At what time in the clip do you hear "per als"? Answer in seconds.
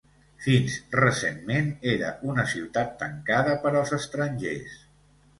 3.67-3.93